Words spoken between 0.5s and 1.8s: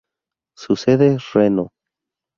Su sede es Reno.